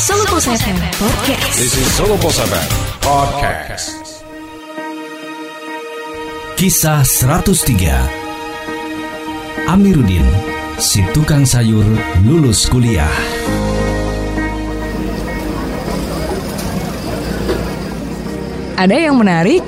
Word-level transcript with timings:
Solo 0.00 0.24
Pos 0.32 0.48
FM 0.48 0.80
Podcast. 0.96 1.60
This 1.60 1.76
is 1.76 1.84
Solo 1.92 2.16
Pos 2.16 2.40
FM 2.40 2.68
Podcast. 3.04 4.00
Kisah 6.56 7.04
103 7.04 9.68
Amiruddin, 9.68 10.24
si 10.80 11.04
tukang 11.12 11.44
sayur 11.44 11.84
lulus 12.24 12.64
kuliah. 12.72 13.12
Ada 18.80 18.96
yang 18.96 19.20
menarik? 19.20 19.60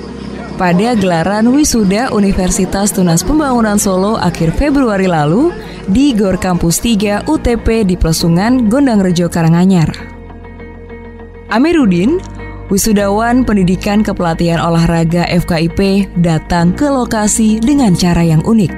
Pada 0.57 0.97
gelaran 0.97 1.53
wisuda 1.53 2.09
Universitas 2.09 2.89
Tunas 2.89 3.21
Pembangunan 3.21 3.77
Solo 3.77 4.17
akhir 4.17 4.57
Februari 4.57 5.13
lalu 5.13 5.53
di 5.85 6.17
Gor 6.17 6.41
Kampus 6.41 6.81
3 6.81 7.29
UTP 7.29 7.85
di 7.85 8.01
Plesungan, 8.01 8.73
Gondang 8.73 9.05
Rejo, 9.05 9.29
Karanganyar. 9.29 10.22
Amiruddin, 11.53 12.17
wisudawan 12.73 13.45
pendidikan 13.45 14.01
kepelatihan 14.01 14.57
olahraga 14.57 15.29
FKIP 15.29 16.09
datang 16.25 16.73
ke 16.73 16.89
lokasi 16.89 17.61
dengan 17.61 17.93
cara 17.93 18.25
yang 18.25 18.41
unik. 18.41 18.73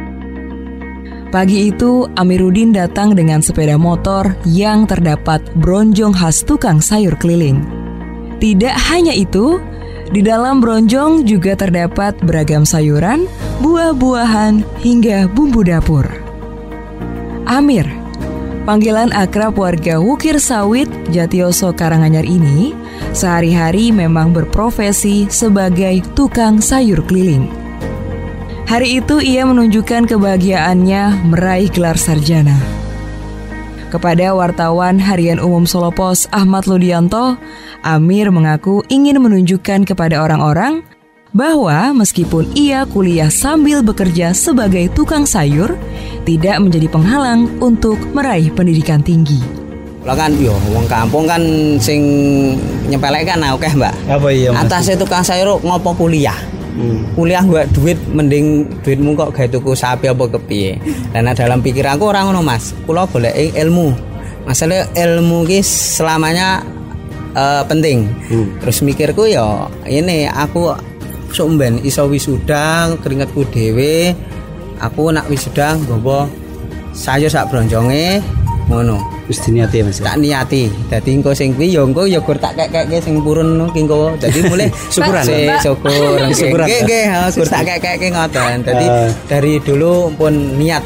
Pagi 1.30 1.70
itu, 1.70 2.10
Amiruddin 2.18 2.74
datang 2.74 3.14
dengan 3.14 3.38
sepeda 3.38 3.78
motor 3.78 4.34
yang 4.42 4.90
terdapat 4.90 5.38
bronjong 5.54 6.10
khas 6.10 6.42
tukang 6.42 6.82
sayur 6.82 7.14
keliling. 7.14 7.62
Tidak 8.42 8.74
hanya 8.90 9.14
itu, 9.14 9.62
di 10.10 10.18
dalam 10.18 10.58
bronjong 10.58 11.22
juga 11.22 11.54
terdapat 11.54 12.18
beragam 12.26 12.66
sayuran, 12.66 13.30
buah-buahan, 13.62 14.66
hingga 14.82 15.30
bumbu 15.30 15.62
dapur. 15.62 16.10
Amir, 17.46 17.86
panggilan 18.64 19.12
akrab 19.12 19.60
warga 19.60 20.00
Wukir 20.00 20.40
Sawit, 20.40 20.88
Jatioso 21.12 21.70
Karanganyar 21.76 22.24
ini, 22.24 22.72
sehari-hari 23.12 23.92
memang 23.92 24.32
berprofesi 24.32 25.28
sebagai 25.28 26.00
tukang 26.16 26.58
sayur 26.58 27.04
keliling. 27.04 27.46
Hari 28.64 29.04
itu 29.04 29.20
ia 29.20 29.44
menunjukkan 29.44 30.08
kebahagiaannya 30.08 31.28
meraih 31.28 31.68
gelar 31.68 32.00
sarjana. 32.00 32.56
Kepada 33.92 34.34
wartawan 34.34 34.98
Harian 34.98 35.38
Umum 35.38 35.68
Solo 35.68 35.94
Pos 35.94 36.26
Ahmad 36.34 36.66
Ludianto, 36.66 37.38
Amir 37.84 38.32
mengaku 38.32 38.82
ingin 38.90 39.20
menunjukkan 39.22 39.86
kepada 39.86 40.18
orang-orang 40.24 40.82
bahwa 41.30 41.92
meskipun 41.92 42.50
ia 42.56 42.86
kuliah 42.88 43.28
sambil 43.28 43.84
bekerja 43.84 44.34
sebagai 44.34 44.90
tukang 44.94 45.28
sayur, 45.28 45.74
tidak 46.24 46.56
menjadi 46.60 46.88
penghalang 46.88 47.46
untuk 47.60 48.00
meraih 48.16 48.48
pendidikan 48.52 49.04
tinggi. 49.04 49.40
Lah 50.04 50.12
kan 50.12 50.36
yo 50.36 50.52
wong 50.72 50.84
kampung 50.84 51.24
kan 51.24 51.40
sing 51.80 52.00
nyepelek 52.92 53.24
kan 53.24 53.40
akeh, 53.40 53.72
Mbak. 53.72 53.94
Apa 54.08 54.28
iya 54.28 54.52
Mas? 54.52 54.68
Atasnya 54.68 55.00
tukang 55.00 55.24
sayur 55.24 55.56
ngopo 55.64 55.96
kuliah? 55.96 56.36
Kuliah 57.14 57.40
gua 57.46 57.64
duit 57.70 57.96
mending 58.10 58.66
duitmu 58.82 59.14
kok 59.14 59.30
gawe 59.32 59.48
tuku 59.48 59.72
sapi 59.72 60.10
apa 60.10 60.28
kepiye. 60.36 60.76
Dan 61.14 61.32
dalam 61.32 61.64
pikiranku 61.64 62.04
orang 62.04 62.28
ngono 62.28 62.44
Mas. 62.44 62.76
Kula 62.84 63.08
golek 63.08 63.32
ilmu. 63.56 63.96
Masalah 64.44 64.92
ilmu 64.92 65.48
ki 65.48 65.64
selamanya 65.64 66.60
eh, 67.32 67.62
penting. 67.64 68.04
Terus 68.60 68.84
mikirku 68.84 69.24
ya 69.24 69.72
ini 69.88 70.28
aku 70.28 70.68
sumben 71.32 71.80
iso 71.80 72.04
wisuda 72.10 72.92
keringetku 73.00 73.48
dhewe. 73.48 74.12
Aku 74.84 75.08
nak 75.08 75.24
wisuda 75.26 75.80
nggawa 75.80 76.28
sayur 76.92 77.28
sak 77.28 77.48
bronjonge 77.48 78.20
ngono. 78.68 79.00
Wis 79.24 79.40
diniati 79.40 79.80
ya 79.80 79.88
Mas. 79.88 80.04
tak 80.04 80.20
niati 80.20 80.68
dadi 80.92 81.16
engko 81.16 81.32
sing 81.32 81.56
kuwi 81.56 81.72
ya 81.72 81.80
engko 81.80 82.04
ya 82.04 82.20
gur 82.20 82.36
tak 82.36 82.60
kek-kekke 82.60 83.00
sing 83.00 83.24
purun 83.24 83.72
ki 83.72 83.80
engko 83.80 84.12
dadi 84.20 84.44
mulai 84.52 84.68
Syukuran, 84.92 85.24
Mbak. 85.24 85.60
syukur 85.64 86.28
Syukuran, 86.28 86.66
nggih 86.68 86.80
nggih 86.84 87.04
ha, 87.08 87.20
gur 87.32 87.48
tak 87.48 87.62
kek-kekke 87.64 88.08
ngoten 88.12 88.56
dadi 88.60 88.84
Ah. 88.84 89.08
dari 89.24 89.56
dulu 89.64 90.12
pun 90.12 90.60
niat 90.60 90.84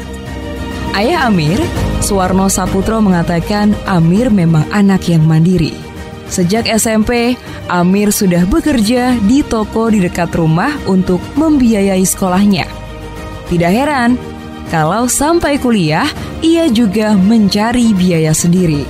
Ayah 0.95 1.27
Amir, 1.27 1.59
Suwarno 1.99 2.47
Saputro 2.47 3.03
mengatakan 3.03 3.75
Amir 3.85 4.31
memang 4.31 4.63
anak 4.71 5.05
yang 5.05 5.21
mandiri. 5.21 5.75
Sejak 6.25 6.63
SMP, 6.65 7.35
Amir 7.67 8.09
sudah 8.09 8.47
bekerja 8.47 9.19
di 9.21 9.43
toko 9.43 9.91
di 9.91 9.99
dekat 9.99 10.31
rumah 10.33 10.73
untuk 10.87 11.19
membiayai 11.35 12.01
sekolahnya. 12.01 12.78
Tidak 13.49 13.71
heran 13.73 14.15
kalau 14.69 15.09
sampai 15.09 15.57
kuliah 15.57 16.05
ia 16.45 16.69
juga 16.69 17.17
mencari 17.17 17.91
biaya 17.97 18.31
sendiri. 18.31 18.85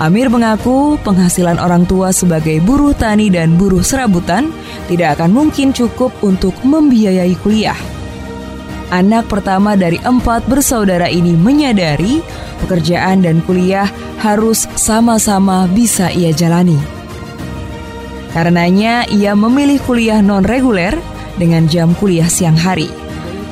Amir 0.00 0.26
mengaku 0.32 0.98
penghasilan 1.06 1.62
orang 1.62 1.86
tua 1.86 2.10
sebagai 2.10 2.58
buruh 2.64 2.90
tani 2.96 3.30
dan 3.30 3.54
buruh 3.54 3.84
serabutan 3.86 4.50
tidak 4.90 5.20
akan 5.20 5.30
mungkin 5.30 5.70
cukup 5.70 6.10
untuk 6.24 6.56
membiayai 6.66 7.38
kuliah. 7.38 7.78
Anak 8.90 9.30
pertama 9.30 9.78
dari 9.78 10.02
empat 10.02 10.44
bersaudara 10.50 11.06
ini 11.06 11.32
menyadari 11.38 12.18
pekerjaan 12.64 13.24
dan 13.24 13.40
kuliah 13.46 13.88
harus 14.20 14.68
sama-sama 14.74 15.70
bisa 15.70 16.12
ia 16.12 16.34
jalani. 16.34 16.76
Karenanya, 18.32 19.04
ia 19.12 19.36
memilih 19.36 19.80
kuliah 19.84 20.24
non-reguler 20.24 20.96
dengan 21.36 21.68
jam 21.68 21.92
kuliah 21.96 22.28
siang 22.28 22.56
hari. 22.56 23.01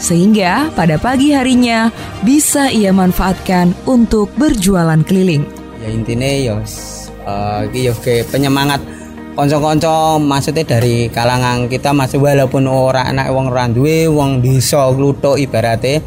Sehingga 0.01 0.73
pada 0.73 0.97
pagi 0.97 1.31
harinya 1.31 1.93
bisa 2.21 2.73
ia 2.73 2.91
manfaatkan 2.91 3.77
untuk 3.85 4.33
berjualan 4.35 4.99
keliling. 5.05 5.45
ya 5.77 5.89
intine 5.89 6.45
ya 6.45 6.57
s- 6.61 7.09
eh, 7.23 7.65
iki 7.65 7.89
ya 7.89 7.95
ke 7.95 8.21
penyemangat 8.27 8.85
konco-konco 9.33 10.21
maksudnya 10.21 10.65
dari 10.67 11.09
kalangan 11.09 11.69
kita 11.69 11.93
masih 11.93 12.21
walaupun 12.21 12.65
ora 12.65 13.05
anak 13.05 13.33
wong 13.33 13.49
ora 13.49 13.65
duwe 13.65 14.05
wong 14.05 14.41
desa 14.41 14.93
kluthuk 14.93 15.37
ibarate 15.37 16.05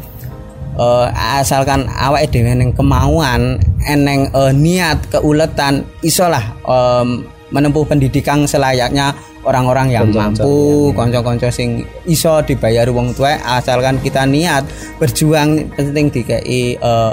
eh, 0.78 1.06
asalkan 1.34 1.90
awake 1.90 2.30
dhewe 2.30 2.54
ning 2.54 2.70
kemauan 2.70 3.58
eneng 3.82 4.30
eh, 4.30 4.52
niat 4.54 5.10
keuletan 5.10 5.82
isolah 6.00 6.54
em, 6.62 7.26
menempuh 7.50 7.82
pendidikan 7.82 8.46
selayaknya 8.46 9.10
orang-orang 9.44 9.92
yang 9.92 10.08
Konco-konco, 10.08 10.20
mampu 10.20 10.52
iya, 10.52 10.88
iya. 10.88 10.96
konco-konco 10.96 11.48
sing 11.52 11.70
iso 12.08 12.32
dibayar 12.42 12.88
wong 12.90 13.12
tua 13.12 13.38
asalkan 13.40 14.00
kita 14.00 14.24
niat 14.24 14.64
berjuang 14.98 15.70
penting 15.76 16.08
dikei 16.10 16.76
eh, 16.76 17.12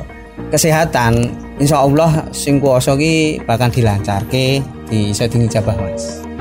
kesehatan 0.50 1.30
insya 1.62 1.84
Allah 1.84 2.32
sing 2.34 2.58
kuasa 2.58 2.98
ki 2.98 3.46
bakal 3.46 3.70
dilancarke 3.70 4.64
di 4.90 5.14
iso 5.14 5.28
dijabah 5.28 5.78
mas 5.78 6.32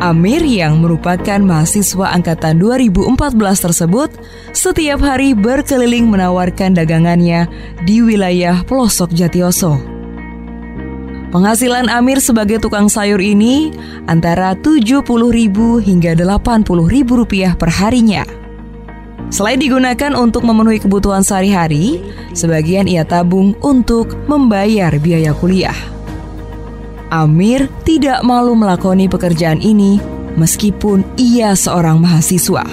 Amir 0.00 0.40
yang 0.40 0.80
merupakan 0.80 1.36
mahasiswa 1.44 2.16
angkatan 2.16 2.56
2014 2.56 3.20
tersebut 3.68 4.08
setiap 4.56 5.04
hari 5.04 5.36
berkeliling 5.36 6.08
menawarkan 6.08 6.72
dagangannya 6.72 7.44
di 7.84 8.00
wilayah 8.00 8.64
pelosok 8.64 9.12
Jatioso. 9.12 9.99
Penghasilan 11.30 11.86
Amir 11.86 12.18
sebagai 12.18 12.58
tukang 12.58 12.90
sayur 12.90 13.22
ini 13.22 13.70
antara 14.10 14.58
70.000 14.58 15.06
hingga 15.78 16.18
80.000 16.18 16.66
rupiah 17.06 17.54
per 17.54 17.70
harinya. 17.70 18.26
Selain 19.30 19.62
digunakan 19.62 20.18
untuk 20.18 20.42
memenuhi 20.42 20.82
kebutuhan 20.82 21.22
sehari-hari, 21.22 22.02
sebagian 22.34 22.90
ia 22.90 23.06
tabung 23.06 23.54
untuk 23.62 24.18
membayar 24.26 24.90
biaya 24.98 25.30
kuliah. 25.30 25.78
Amir 27.14 27.70
tidak 27.86 28.26
malu 28.26 28.58
melakoni 28.58 29.06
pekerjaan 29.06 29.62
ini 29.62 30.02
meskipun 30.34 31.06
ia 31.14 31.54
seorang 31.54 32.02
mahasiswa. 32.02 32.66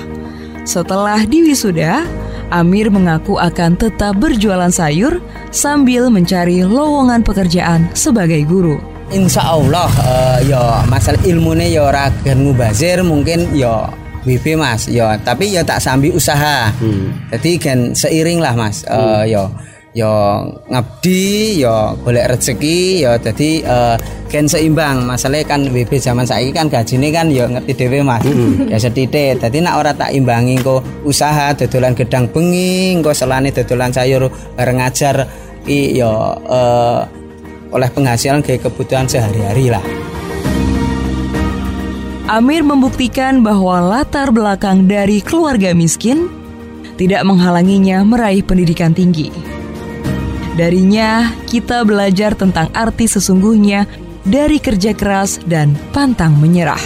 Setelah 0.66 1.30
diwisuda, 1.30 2.10
Amir 2.48 2.88
mengaku 2.88 3.36
akan 3.36 3.76
tetap 3.76 4.16
berjualan 4.16 4.72
sayur 4.72 5.20
sambil 5.52 6.08
mencari 6.08 6.64
lowongan 6.64 7.20
pekerjaan 7.20 7.92
sebagai 7.92 8.40
guru. 8.48 8.80
Insya 9.08 9.44
Allah 9.44 9.88
eh, 10.04 10.52
ya 10.52 10.84
masalah 10.88 11.20
ilmunya 11.24 11.68
ya 11.68 11.82
ora 11.88 12.12
gen 12.24 12.44
mubazir 12.44 13.00
mungkin 13.04 13.52
ya 13.56 13.88
WB 14.28 14.60
mas. 14.60 14.88
Ya 14.92 15.16
tapi 15.20 15.52
ya 15.52 15.64
tak 15.64 15.80
sambil 15.80 16.16
usaha. 16.16 16.72
Jadi 17.32 17.52
gen 17.60 17.96
seiring 17.96 18.40
lah 18.44 18.56
mas. 18.56 18.84
Eh, 18.88 19.32
ya 19.32 19.48
ya 19.98 20.46
ngabdi 20.70 21.58
ya 21.66 21.98
golek 22.06 22.38
rezeki 22.38 23.02
ya 23.02 23.18
jadi 23.18 23.50
eh, 23.66 23.96
gen 24.30 24.46
seimbang. 24.46 25.10
Masalahnya 25.10 25.50
kan 25.50 25.66
WB 25.66 25.90
zaman 25.98 26.30
saiki 26.30 26.54
kan 26.54 26.70
gajinya 26.70 27.10
kan 27.10 27.34
ya 27.34 27.50
ngerti 27.50 27.74
dewe 27.74 28.06
mas. 28.06 28.22
Ya 28.70 28.78
setitik 28.78 29.42
jadi 29.42 29.58
nak 29.66 29.82
ora 29.82 29.92
tak 29.98 30.14
imbangi 30.14 30.62
kok 30.62 30.86
usaha 31.02 31.58
dodolan 31.58 31.98
gedang 31.98 32.30
bengi 32.30 33.02
kok 33.02 33.18
selane 33.18 33.50
dodolan 33.50 33.90
sayur 33.90 34.30
bareng 34.54 34.78
ngajar 34.78 35.26
i 35.66 35.98
ya 35.98 36.12
eh, 36.46 37.02
oleh 37.74 37.90
penghasilan 37.90 38.46
kayak 38.46 38.70
kebutuhan 38.70 39.10
sehari-hari 39.10 39.74
lah. 39.74 39.82
Amir 42.28 42.60
membuktikan 42.60 43.40
bahwa 43.40 43.80
latar 43.80 44.36
belakang 44.36 44.84
dari 44.84 45.24
keluarga 45.24 45.72
miskin 45.72 46.28
tidak 47.00 47.24
menghalanginya 47.24 48.04
meraih 48.04 48.44
pendidikan 48.44 48.92
tinggi. 48.92 49.57
Darinya, 50.58 51.38
kita 51.46 51.86
belajar 51.86 52.34
tentang 52.34 52.74
arti 52.74 53.06
sesungguhnya 53.06 53.86
dari 54.26 54.58
kerja 54.58 54.98
keras 54.98 55.38
dan 55.46 55.78
pantang 55.94 56.34
menyerah. 56.34 56.82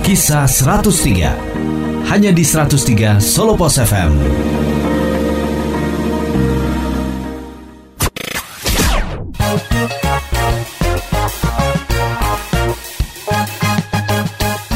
Kisah 0.00 0.48
103 0.48 2.08
Hanya 2.08 2.30
di 2.30 2.46
103 2.46 3.18
Solo 3.20 3.58
Pos 3.58 3.76
FM 3.76 4.12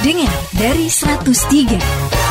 Dengar 0.02 0.34
dari 0.58 0.90
103. 0.90 2.29